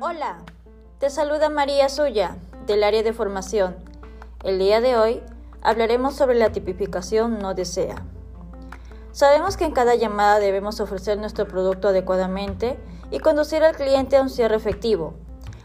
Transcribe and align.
Hola, 0.00 0.38
te 1.00 1.10
saluda 1.10 1.48
María 1.48 1.88
Suya, 1.88 2.36
del 2.68 2.84
área 2.84 3.02
de 3.02 3.12
formación. 3.12 3.74
El 4.44 4.60
día 4.60 4.80
de 4.80 4.96
hoy 4.96 5.20
hablaremos 5.60 6.14
sobre 6.14 6.36
la 6.36 6.52
tipificación 6.52 7.40
no 7.40 7.52
desea. 7.54 7.96
Sabemos 9.10 9.56
que 9.56 9.64
en 9.64 9.72
cada 9.72 9.96
llamada 9.96 10.38
debemos 10.38 10.78
ofrecer 10.78 11.18
nuestro 11.18 11.48
producto 11.48 11.88
adecuadamente 11.88 12.78
y 13.10 13.18
conducir 13.18 13.64
al 13.64 13.74
cliente 13.74 14.16
a 14.16 14.22
un 14.22 14.30
cierre 14.30 14.54
efectivo. 14.54 15.14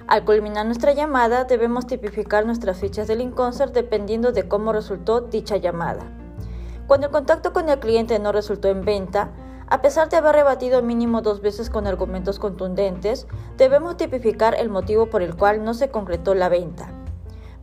Al 0.07 0.25
culminar 0.25 0.65
nuestra 0.65 0.93
llamada 0.93 1.43
debemos 1.43 1.85
tipificar 1.85 2.43
nuestras 2.43 2.79
fichas 2.79 3.07
del 3.07 3.21
InConcert 3.21 3.71
dependiendo 3.71 4.31
de 4.31 4.47
cómo 4.47 4.73
resultó 4.73 5.21
dicha 5.21 5.57
llamada. 5.57 6.07
Cuando 6.87 7.05
el 7.05 7.13
contacto 7.13 7.53
con 7.53 7.69
el 7.69 7.77
cliente 7.77 8.17
no 8.17 8.31
resultó 8.31 8.67
en 8.69 8.83
venta, 8.83 9.29
a 9.73 9.81
pesar 9.81 10.07
de 10.07 10.17
haber 10.17 10.35
rebatido 10.35 10.83
mínimo 10.83 11.23
dos 11.23 11.41
veces 11.41 11.71
con 11.71 11.87
argumentos 11.87 12.37
contundentes, 12.37 13.25
debemos 13.57 13.97
tipificar 13.97 14.53
el 14.53 14.69
motivo 14.69 15.07
por 15.07 15.23
el 15.23 15.35
cual 15.35 15.63
no 15.63 15.73
se 15.73 15.89
concretó 15.89 16.35
la 16.35 16.47
venta. 16.47 16.91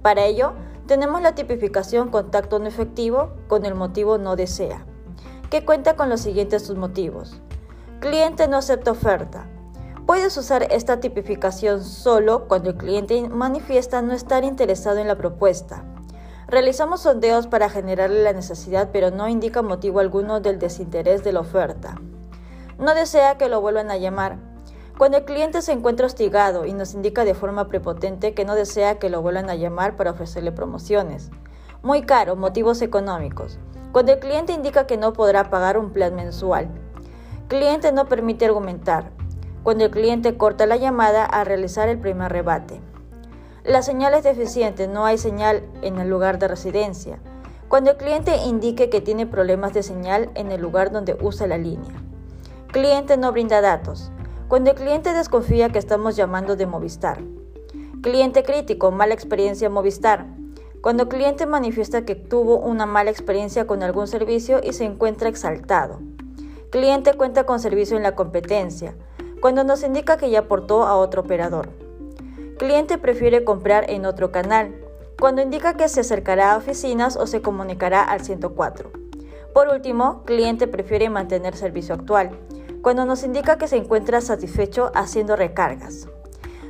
Para 0.02 0.24
ello, 0.24 0.54
tenemos 0.88 1.22
la 1.22 1.36
tipificación 1.36 2.08
contacto 2.08 2.58
no 2.58 2.66
efectivo 2.66 3.30
con 3.46 3.64
el 3.64 3.76
motivo 3.76 4.18
no 4.18 4.34
desea, 4.34 4.84
que 5.50 5.64
cuenta 5.64 5.94
con 5.94 6.08
los 6.08 6.20
siguientes 6.20 6.66
submotivos. 6.66 7.40
Cliente 8.00 8.48
no 8.48 8.56
acepta 8.56 8.90
oferta. 8.90 9.46
Puedes 10.04 10.36
usar 10.36 10.64
esta 10.72 10.98
tipificación 10.98 11.84
solo 11.84 12.48
cuando 12.48 12.70
el 12.70 12.76
cliente 12.76 13.28
manifiesta 13.28 14.02
no 14.02 14.14
estar 14.14 14.42
interesado 14.42 14.98
en 14.98 15.06
la 15.06 15.16
propuesta. 15.16 15.84
Realizamos 16.50 17.02
sondeos 17.02 17.46
para 17.46 17.70
generarle 17.70 18.24
la 18.24 18.32
necesidad, 18.32 18.88
pero 18.92 19.12
no 19.12 19.28
indica 19.28 19.62
motivo 19.62 20.00
alguno 20.00 20.40
del 20.40 20.58
desinterés 20.58 21.22
de 21.22 21.30
la 21.30 21.38
oferta. 21.38 21.94
No 22.76 22.92
desea 22.92 23.38
que 23.38 23.48
lo 23.48 23.60
vuelvan 23.60 23.88
a 23.92 23.98
llamar. 23.98 24.36
Cuando 24.98 25.18
el 25.18 25.24
cliente 25.24 25.62
se 25.62 25.70
encuentra 25.70 26.06
hostigado 26.06 26.66
y 26.66 26.72
nos 26.72 26.92
indica 26.92 27.24
de 27.24 27.34
forma 27.34 27.68
prepotente 27.68 28.34
que 28.34 28.44
no 28.44 28.56
desea 28.56 28.98
que 28.98 29.10
lo 29.10 29.22
vuelvan 29.22 29.48
a 29.48 29.54
llamar 29.54 29.94
para 29.94 30.10
ofrecerle 30.10 30.50
promociones. 30.50 31.30
Muy 31.84 32.02
caro, 32.02 32.34
motivos 32.34 32.82
económicos. 32.82 33.60
Cuando 33.92 34.10
el 34.10 34.18
cliente 34.18 34.52
indica 34.52 34.88
que 34.88 34.96
no 34.96 35.12
podrá 35.12 35.50
pagar 35.50 35.78
un 35.78 35.92
plan 35.92 36.16
mensual. 36.16 36.68
Cliente 37.46 37.92
no 37.92 38.06
permite 38.06 38.46
argumentar. 38.46 39.12
Cuando 39.62 39.84
el 39.84 39.92
cliente 39.92 40.36
corta 40.36 40.66
la 40.66 40.78
llamada 40.78 41.26
a 41.26 41.44
realizar 41.44 41.88
el 41.88 42.00
primer 42.00 42.32
rebate. 42.32 42.80
La 43.64 43.82
señal 43.82 44.14
es 44.14 44.24
deficiente, 44.24 44.88
no 44.88 45.04
hay 45.04 45.18
señal 45.18 45.62
en 45.82 45.98
el 45.98 46.08
lugar 46.08 46.38
de 46.38 46.48
residencia. 46.48 47.18
Cuando 47.68 47.90
el 47.90 47.98
cliente 47.98 48.34
indique 48.46 48.88
que 48.88 49.02
tiene 49.02 49.26
problemas 49.26 49.74
de 49.74 49.82
señal 49.82 50.30
en 50.34 50.50
el 50.50 50.62
lugar 50.62 50.90
donde 50.90 51.18
usa 51.20 51.46
la 51.46 51.58
línea. 51.58 51.92
Cliente 52.72 53.18
no 53.18 53.32
brinda 53.32 53.60
datos. 53.60 54.10
Cuando 54.48 54.70
el 54.70 54.76
cliente 54.76 55.12
desconfía 55.12 55.68
que 55.68 55.78
estamos 55.78 56.16
llamando 56.16 56.56
de 56.56 56.64
Movistar. 56.64 57.20
Cliente 58.00 58.44
crítico, 58.44 58.90
mala 58.92 59.12
experiencia 59.12 59.68
Movistar. 59.68 60.26
Cuando 60.80 61.02
el 61.02 61.08
cliente 61.10 61.44
manifiesta 61.44 62.06
que 62.06 62.14
tuvo 62.14 62.56
una 62.56 62.86
mala 62.86 63.10
experiencia 63.10 63.66
con 63.66 63.82
algún 63.82 64.06
servicio 64.06 64.60
y 64.64 64.72
se 64.72 64.84
encuentra 64.84 65.28
exaltado. 65.28 66.00
Cliente 66.70 67.12
cuenta 67.12 67.44
con 67.44 67.60
servicio 67.60 67.98
en 67.98 68.04
la 68.04 68.16
competencia. 68.16 68.94
Cuando 69.42 69.64
nos 69.64 69.82
indica 69.82 70.16
que 70.16 70.30
ya 70.30 70.40
aportó 70.40 70.84
a 70.84 70.96
otro 70.96 71.20
operador. 71.20 71.89
Cliente 72.60 72.98
prefiere 72.98 73.42
comprar 73.42 73.88
en 73.88 74.04
otro 74.04 74.32
canal, 74.32 74.74
cuando 75.18 75.40
indica 75.40 75.78
que 75.78 75.88
se 75.88 76.00
acercará 76.00 76.52
a 76.52 76.58
oficinas 76.58 77.16
o 77.16 77.26
se 77.26 77.40
comunicará 77.40 78.02
al 78.02 78.20
104. 78.20 78.90
Por 79.54 79.68
último, 79.68 80.24
cliente 80.26 80.66
prefiere 80.66 81.08
mantener 81.08 81.56
servicio 81.56 81.94
actual, 81.94 82.38
cuando 82.82 83.06
nos 83.06 83.24
indica 83.24 83.56
que 83.56 83.66
se 83.66 83.78
encuentra 83.78 84.20
satisfecho 84.20 84.92
haciendo 84.94 85.36
recargas. 85.36 86.06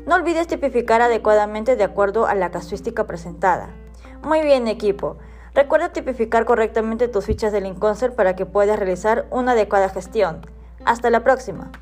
No 0.07 0.15
olvides 0.15 0.47
tipificar 0.47 1.03
adecuadamente 1.03 1.75
de 1.75 1.83
acuerdo 1.83 2.29
a 2.29 2.37
la 2.37 2.53
casuística 2.53 3.09
presentada. 3.09 3.75
Muy 4.23 4.43
bien 4.43 4.69
equipo, 4.69 5.17
recuerda 5.55 5.93
tipificar 5.93 6.45
correctamente 6.45 7.09
tus 7.09 7.25
fichas 7.25 7.50
del 7.50 7.67
InConcert 7.67 8.15
para 8.15 8.37
que 8.37 8.47
puedas 8.47 8.79
realizar 8.79 9.27
una 9.33 9.53
adecuada 9.53 9.89
gestión. 9.89 10.47
Hasta 10.84 11.11
la 11.11 11.25
próxima. 11.25 11.73